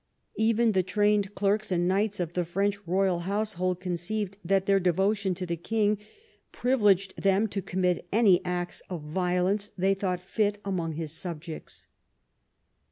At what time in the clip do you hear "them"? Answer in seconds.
7.21-7.47